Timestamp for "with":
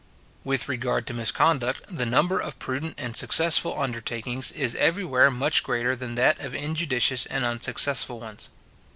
0.43-0.67